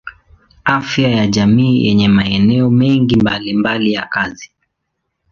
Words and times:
Afya 0.65 1.09
ya 1.09 1.27
jamii 1.27 1.85
yenye 1.85 2.07
maeneo 2.07 2.69
mengi 2.69 3.15
mbalimbali 3.15 3.93
ya 3.93 4.05
kazi. 4.05 4.51